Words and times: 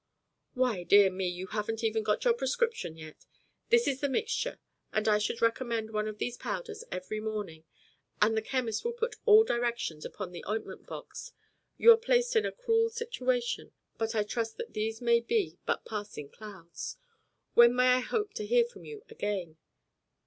"Why, 0.55 0.81
dear 0.81 1.11
me, 1.11 1.27
you 1.27 1.45
haven't 1.45 1.83
even 1.83 2.01
got 2.01 2.25
your 2.25 2.33
prescription 2.33 2.97
yet. 2.97 3.27
This 3.69 3.87
is 3.87 3.99
the 4.01 4.09
mixture, 4.09 4.57
and 4.91 5.07
I 5.07 5.19
should 5.19 5.43
recommend 5.43 5.91
one 5.93 6.07
of 6.07 6.17
these 6.17 6.37
powders 6.37 6.83
every 6.91 7.19
morning, 7.19 7.65
and 8.19 8.35
the 8.35 8.41
chemist 8.41 8.83
will 8.83 8.93
put 8.93 9.17
all 9.27 9.43
directions 9.43 10.03
upon 10.03 10.31
the 10.31 10.43
ointment 10.47 10.87
box. 10.87 11.33
You 11.77 11.91
are 11.91 11.97
placed 11.97 12.35
in 12.35 12.47
a 12.47 12.51
cruel 12.51 12.89
situation, 12.89 13.73
but 13.99 14.15
I 14.15 14.23
trust 14.23 14.57
that 14.57 14.73
these 14.73 15.01
may 15.03 15.19
be 15.19 15.59
but 15.67 15.85
passing 15.85 16.29
clouds. 16.29 16.97
When 17.53 17.75
may 17.75 17.89
I 17.89 17.99
hope 17.99 18.33
to 18.33 18.45
hear 18.47 18.65
from 18.65 18.85
you 18.85 19.03
again?" 19.07 19.57